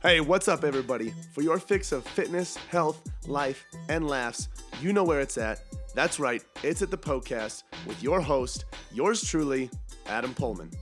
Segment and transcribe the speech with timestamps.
[0.00, 1.12] Hey, what's up, everybody?
[1.32, 4.48] For your fix of fitness, health, life, and laughs,
[4.80, 5.60] you know where it's at.
[5.92, 9.68] That's right, it's at the Poecast with your host, yours truly,
[10.06, 10.72] Adam Poehlmann.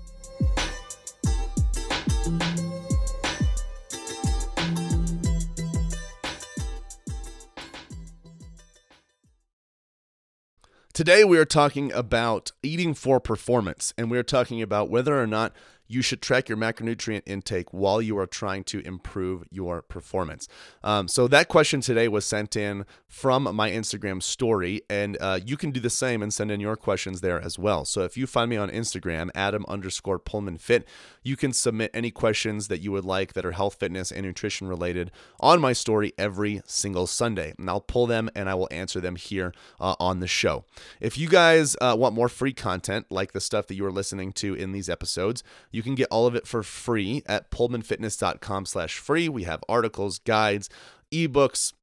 [10.93, 15.27] Today, we are talking about eating for performance, and we are talking about whether or
[15.27, 15.55] not
[15.89, 20.49] you should track your macronutrient intake while you are trying to improve your performance.
[20.83, 25.57] Um, so that question today was sent in from my Instagram story, and uh, you
[25.57, 27.85] can do the same and send in your questions there as well.
[27.85, 30.87] So if you find me on Instagram, Adam underscore Poehlmann Fit,
[31.23, 34.69] you can submit any questions that you would like that are health, fitness, and nutrition
[34.69, 39.01] related on my story every single Sunday, and I'll pull them and I will answer
[39.01, 40.65] them here uh, on the show.
[41.01, 44.33] If you guys uh, want more free content like the stuff that you are listening
[44.35, 45.43] to in these episodes,
[45.77, 49.29] you can get all of it for free at poehlmannfitness.com slash free.
[49.29, 50.71] We have articles, guides,
[51.13, 51.75] ebooks,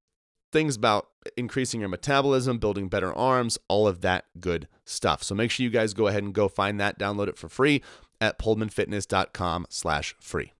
[0.51, 5.21] things about increasing your metabolism, building better arms, all of that good stuff.
[5.21, 7.83] So make sure you guys go ahead and go find that, download it for free
[8.19, 10.53] at poehlmannfitness.com slash free.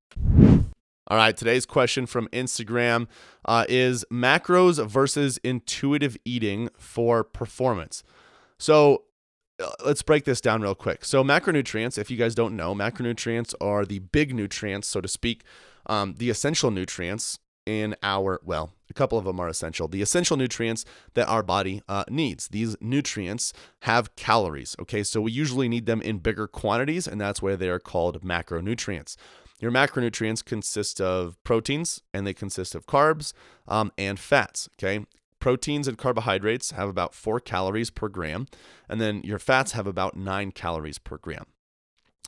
[1.07, 3.07] All right, today's question from Instagram
[3.45, 8.03] uh, is macros versus intuitive eating for performance.
[8.59, 9.05] So
[9.85, 11.05] let's break this down real quick.
[11.05, 15.43] So, macronutrients, if you guys don't know, macronutrients are the big nutrients, so to speak,
[15.85, 19.87] um, the essential nutrients in our, well, a couple of them are essential.
[19.87, 22.49] The essential nutrients that our body uh, needs.
[22.49, 25.03] These nutrients have calories, okay?
[25.03, 29.15] So, we usually need them in bigger quantities, and that's why they are called macronutrients.
[29.59, 33.31] Your macronutrients consist of proteins and they consist of carbs
[33.65, 34.67] um, and fats.
[34.77, 35.05] Okay.
[35.43, 38.47] Proteins and carbohydrates have about four calories per gram,
[38.87, 41.47] and then your fats have about nine calories per gram.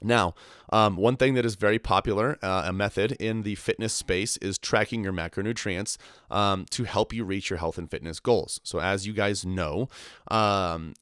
[0.04, 0.34] Now,
[0.74, 4.58] um, one thing that is very popular, uh, a method in the fitness space, is
[4.58, 5.96] tracking your macronutrients
[6.30, 8.60] um, to help you reach your health and fitness goals.
[8.64, 9.88] So, as you guys know,
[10.30, 10.94] um,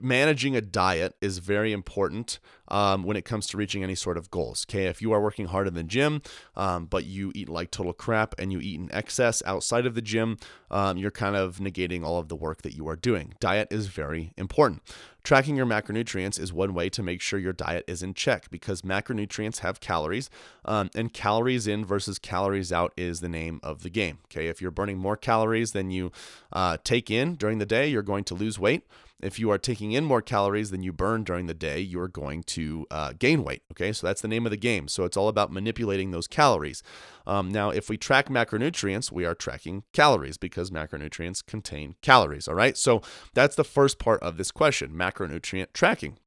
[0.00, 4.30] managing a diet is very important um, when it comes to reaching any sort of
[4.30, 4.66] goals.
[4.68, 6.22] Okay, if you are working hard in the gym,
[6.56, 10.02] um, but you eat like total crap and you eat in excess outside of the
[10.02, 10.38] gym,
[10.70, 13.34] um, you're kind of negating all of the work that you are doing.
[13.40, 14.82] Diet is very important.
[15.22, 18.82] Tracking your macronutrients is one way to make sure your diet is in check because
[18.82, 20.28] macronutrients have calories,
[20.64, 24.18] um, and calories in versus calories out is the name of the game.
[24.26, 26.10] Okay, if you're burning more calories than you
[26.52, 28.84] uh, take in during the day, you're going to lose weight.
[29.22, 32.42] If you are taking in more calories than you burn during the day, you're going
[32.44, 33.62] to uh, gain weight.
[33.72, 34.88] Okay, so that's the name of the game.
[34.88, 36.82] So it's all about manipulating those calories.
[37.26, 42.48] Um, now, if we track macronutrients, we are tracking calories because macronutrients contain calories.
[42.48, 43.00] All right, so
[43.32, 46.18] that's the first part of this question macronutrient tracking.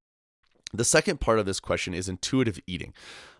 [0.73, 2.93] The second part of this question is intuitive eating.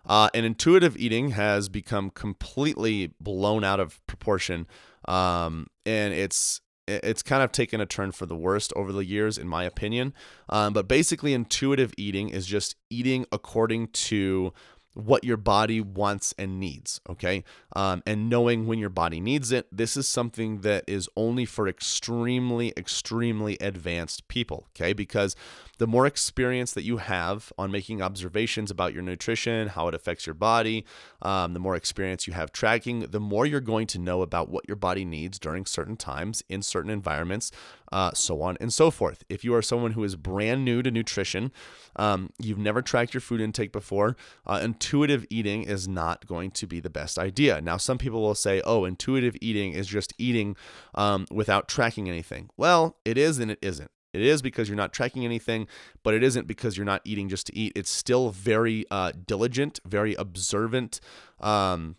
[0.06, 4.66] Uh, and intuitive eating has become completely blown out of proportion.
[5.06, 9.38] Um, and it's it's kind of taken a turn for the worst over the years,
[9.38, 10.14] in my opinion.
[10.48, 14.52] Um, but basically, intuitive eating is just eating according to
[14.96, 17.44] what your body wants and needs, okay?
[17.74, 19.66] Um, and knowing when your body needs it.
[19.70, 24.94] This is something that is only for extremely, extremely advanced people, okay?
[24.94, 25.36] Because
[25.78, 30.26] the more experience that you have on making observations about your nutrition, how it affects
[30.26, 30.84] your body,
[31.22, 34.66] um, the more experience you have tracking, the more you're going to know about what
[34.66, 37.50] your body needs during certain times in certain environments,
[37.92, 39.24] uh, so on and so forth.
[39.28, 41.52] If you are someone who is brand new to nutrition,
[41.96, 44.16] um, you've never tracked your food intake before,
[44.46, 47.60] uh, intuitive eating is not going to be the best idea.
[47.60, 50.56] Now, some people will say, oh, intuitive eating is just eating
[50.94, 52.50] um, without tracking anything.
[52.56, 53.90] Well, it is and it isn't.
[54.16, 55.68] It is because you're not tracking anything,
[56.02, 57.72] but it isn't because you're not eating just to eat.
[57.76, 61.00] It's still very uh, diligent, very observant
[61.40, 61.96] um,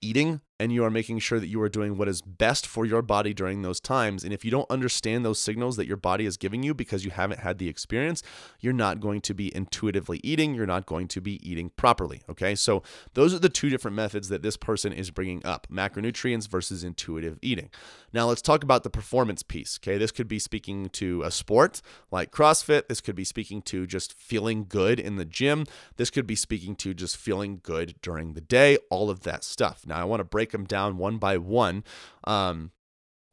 [0.00, 3.00] eating and you are making sure that you are doing what is best for your
[3.00, 4.22] body during those times.
[4.22, 7.10] And if you don't understand those signals that your body is giving you because you
[7.10, 8.22] haven't had the experience,
[8.60, 10.54] you're not going to be intuitively eating.
[10.54, 12.20] You're not going to be eating properly.
[12.28, 12.54] Okay.
[12.54, 12.82] So
[13.14, 17.38] those are the two different methods that this person is bringing up macronutrients versus intuitive
[17.40, 17.70] eating.
[18.12, 19.80] Now let's talk about the performance piece.
[19.82, 19.96] Okay.
[19.96, 21.80] This could be speaking to a sport
[22.10, 22.88] like CrossFit.
[22.88, 25.64] This could be speaking to just feeling good in the gym.
[25.96, 29.86] This could be speaking to just feeling good during the day, all of that stuff.
[29.86, 31.84] Now I want to break break them down one by one
[32.24, 32.72] um,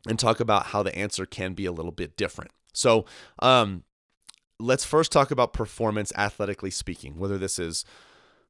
[0.07, 2.51] and talk about how the answer can be a little bit different.
[2.73, 3.05] So,
[3.39, 3.83] um,
[4.59, 7.85] let's first talk about performance athletically speaking, whether this is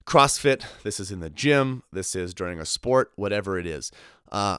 [0.06, 3.92] CrossFit, this is in the gym, this is during a sport, whatever it is.
[4.32, 4.58] Uh,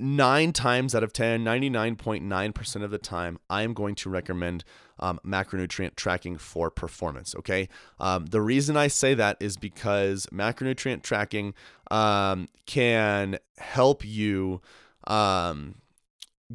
[0.00, 4.64] nine times out of 10, 99.9% of the time, I am going to recommend
[4.98, 7.34] um, macronutrient tracking for performance.
[7.36, 7.68] Okay.
[7.98, 11.54] Um, the reason I say that is because macronutrient tracking
[11.90, 14.60] um, can help you
[15.06, 15.76] um,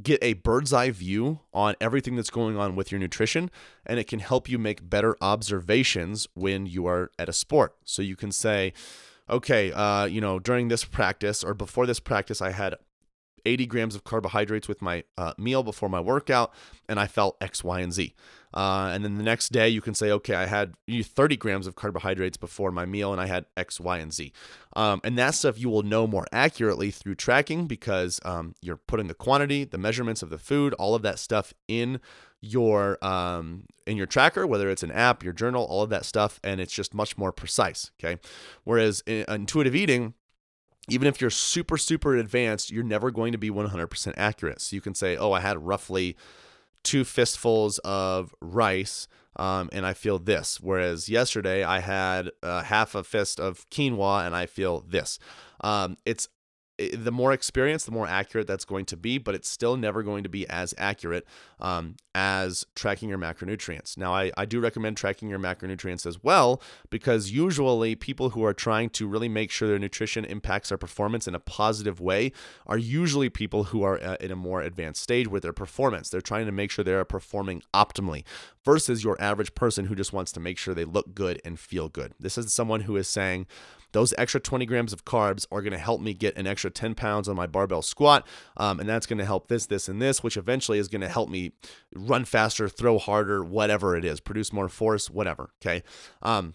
[0.02, 3.50] get a bird's eye view on everything that's going on with your nutrition
[3.86, 8.02] and it can help you make better observations when you are at a sport so
[8.02, 8.72] you can say
[9.30, 12.76] okay uh, you know during this practice or before this practice i had
[13.46, 16.54] 80 grams of carbohydrates with my uh, meal before my workout,
[16.88, 18.14] and I felt X, Y, and Z.
[18.54, 21.76] Uh, and then the next day, you can say, okay, I had 30 grams of
[21.76, 24.34] carbohydrates before my meal, and I had X, Y, and Z.
[24.76, 29.08] Um, and that stuff you will know more accurately through tracking because um, you're putting
[29.08, 32.00] the quantity, the measurements of the food, all of that stuff in
[32.42, 36.40] your um, in your tracker, whether it's an app, your journal, all of that stuff,
[36.44, 37.92] and it's just much more precise.
[38.00, 38.20] Okay,
[38.64, 40.14] whereas in, intuitive eating
[40.90, 44.62] even if you're super, super advanced, you're never going to be 100% accurate.
[44.62, 46.16] So you can say, oh, I had roughly
[46.84, 50.60] two fistfuls of rice um, and I feel this.
[50.60, 55.20] Whereas yesterday I had uh, half a fist of quinoa and I feel this.
[55.62, 56.28] Um, it's
[56.94, 60.24] the more experience, the more accurate that's going to be, but it's still never going
[60.24, 61.26] to be as accurate
[61.60, 63.98] um, as tracking your macronutrients.
[63.98, 68.54] Now, I, I do recommend tracking your macronutrients as well because usually people who are
[68.54, 72.32] trying to really make sure their nutrition impacts their performance in a positive way
[72.66, 76.10] are usually people who are uh, in a more advanced stage with their performance.
[76.10, 78.24] They're trying to make sure they're performing optimally
[78.64, 81.90] versus your average person who just wants to make sure they look good and feel
[81.90, 82.14] good.
[82.20, 83.48] This is someone who is saying,
[83.92, 86.96] those extra 20 grams of carbs are going to help me get an extra 10
[86.96, 88.28] pounds on my barbell squat.
[88.58, 91.10] Um, and that's going to help this, this, and this, which eventually is going to
[91.10, 91.52] help me
[91.94, 95.52] run faster, throw harder, whatever it is, produce more force, whatever.
[95.62, 95.84] Okay.
[96.22, 96.54] Um,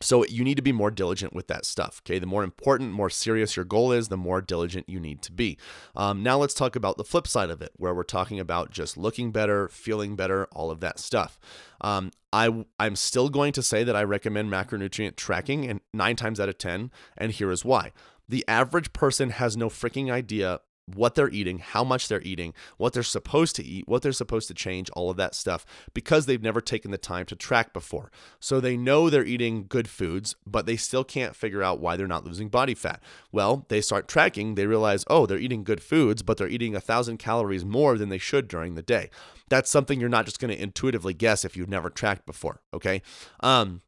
[0.00, 2.00] so you need to be more diligent with that stuff.
[2.04, 5.32] Okay, the more important, more serious your goal is, the more diligent you need to
[5.32, 5.58] be.
[5.96, 8.96] Um, now let's talk about the flip side of it, where we're talking about just
[8.96, 11.38] looking better, feeling better, all of that stuff.
[11.80, 16.40] Um, I I'm still going to say that I recommend macronutrient tracking, and nine times
[16.40, 17.92] out of ten, and here is why.
[18.28, 20.60] The average person has no freaking idea
[20.94, 24.48] what they're eating, how much they're eating, what they're supposed to eat, what they're supposed
[24.48, 25.64] to change, all of that stuff,
[25.94, 28.10] because they've never taken the time to track before.
[28.40, 32.06] So they know they're eating good foods, but they still can't figure out why they're
[32.06, 33.02] not losing body fat.
[33.32, 36.80] Well, they start tracking, they realize, oh, they're eating good foods, but they're eating a
[36.80, 39.10] thousand calories more than they should during the day.
[39.48, 42.60] That's something you're not just going to intuitively guess if you've never tracked before.
[42.74, 43.02] Okay.
[43.40, 43.82] Um,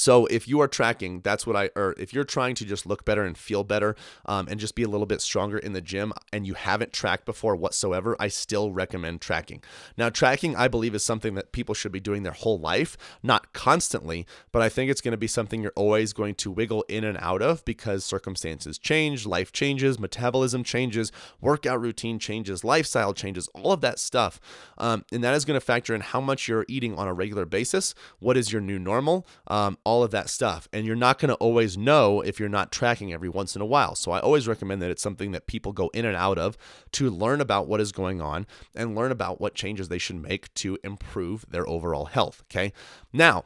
[0.00, 3.04] so if you are tracking, that's what I, or if you're trying to just look
[3.04, 3.96] better and feel better
[4.26, 7.24] um, and just be a little bit stronger in the gym and you haven't tracked
[7.24, 9.62] before whatsoever, I still recommend tracking.
[9.96, 13.52] Now, tracking, I believe, is something that people should be doing their whole life, not
[13.52, 17.04] constantly, but I think it's going to be something you're always going to wiggle in
[17.04, 23.48] and out of because circumstances change, life changes, metabolism changes, workout routine changes, lifestyle changes,
[23.54, 24.40] all of that stuff.
[24.76, 27.46] Um, and that is going to factor in how much you're eating on a regular
[27.46, 29.26] basis, what is your new normal.
[29.46, 30.68] Um, all of that stuff.
[30.70, 33.66] And you're not going to always know if you're not tracking every once in a
[33.66, 33.94] while.
[33.94, 36.58] So I always recommend that it's something that people go in and out of
[36.92, 40.52] to learn about what is going on and learn about what changes they should make
[40.54, 42.42] to improve their overall health.
[42.50, 42.74] Okay.
[43.14, 43.44] Now,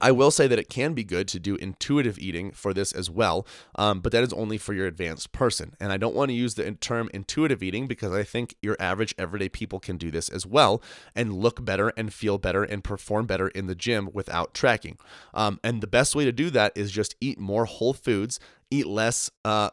[0.00, 3.10] I will say that it can be good to do intuitive eating for this as
[3.10, 3.46] well,
[3.76, 5.74] um, but that is only for your advanced person.
[5.80, 9.14] And I don't want to use the term intuitive eating because I think your average
[9.18, 10.82] everyday people can do this as well
[11.14, 14.98] and look better and feel better and perform better in the gym without tracking.
[15.34, 18.38] Um, and the best way to do that is just eat more whole foods,
[18.70, 19.70] eat less uh,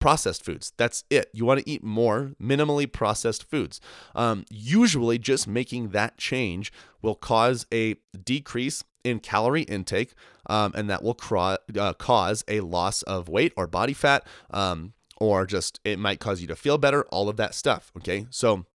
[0.00, 0.72] processed foods.
[0.76, 1.30] That's it.
[1.32, 3.80] You want to eat more minimally processed foods.
[4.14, 10.14] Um, usually, just making that change will cause a decrease in calorie intake,
[10.46, 14.92] um, and that will cra- uh, cause a loss of weight or body fat, um,
[15.18, 17.92] or just it might cause you to feel better, all of that stuff.
[17.96, 18.26] Okay.
[18.30, 18.66] So,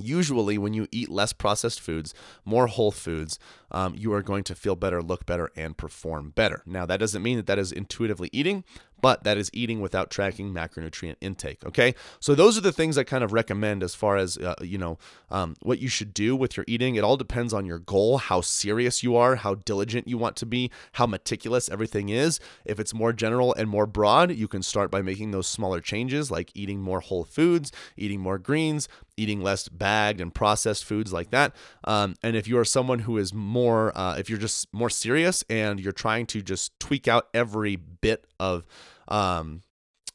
[0.00, 2.14] usually when you eat less processed foods
[2.44, 3.38] more whole foods
[3.70, 7.22] um, you are going to feel better look better and perform better now that doesn't
[7.22, 8.64] mean that that is intuitively eating
[9.00, 11.64] but that is eating without tracking macronutrient intake.
[11.64, 14.78] Okay, so those are the things I kind of recommend as far as uh, you
[14.78, 14.98] know
[15.30, 16.96] um, what you should do with your eating.
[16.96, 20.46] It all depends on your goal, how serious you are, how diligent you want to
[20.46, 22.40] be, how meticulous everything is.
[22.64, 26.30] If it's more general and more broad, you can start by making those smaller changes,
[26.30, 28.88] like eating more whole foods, eating more greens,
[29.18, 31.54] eating less bagged and processed foods like that.
[31.84, 35.44] Um, and if you are someone who is more, uh, if you're just more serious
[35.50, 38.64] and you're trying to just tweak out every bit of
[39.08, 39.62] um,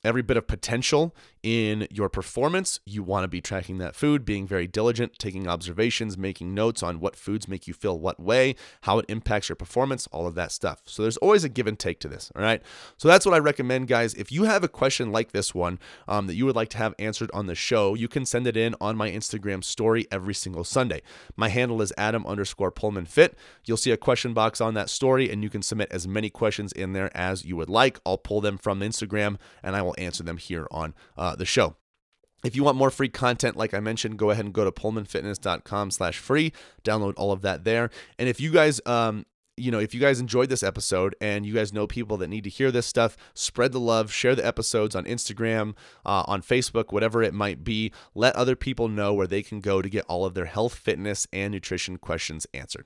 [0.03, 4.47] every bit of potential in your performance, you want to be tracking that food, being
[4.47, 8.97] very diligent, taking observations, making notes on what foods make you feel what way, how
[8.99, 10.81] it impacts your performance, all of that stuff.
[10.85, 12.31] So there's always a give and take to this.
[12.35, 12.61] All right.
[12.97, 14.13] So that's what I recommend, guys.
[14.13, 16.95] If you have a question like this one um, that you would like to have
[16.97, 20.63] answered on the show, you can send it in on my Instagram story every single
[20.63, 21.01] Sunday.
[21.35, 23.37] My handle is Adam underscore Poehlmann Fit.
[23.65, 26.71] You'll see a question box on that story, and you can submit as many questions
[26.71, 27.99] in there as you would like.
[28.05, 31.75] I'll pull them from Instagram and I will answer them here on uh, the show.
[32.43, 35.91] If you want more free content, like I mentioned, go ahead and go to poehlmannfitness.com
[35.91, 36.51] slash free,
[36.83, 37.89] Download all of that there.
[38.19, 39.25] And if you guys um,
[39.57, 42.43] you know, if you guys enjoyed this episode and you guys know people that need
[42.43, 45.75] to hear this stuff, spread the love, share the episodes on Instagram,
[46.05, 47.91] uh, on Facebook, whatever it might be.
[48.15, 51.27] Let other people know where they can go to get all of their health, fitness,
[51.31, 52.85] and nutrition questions answered.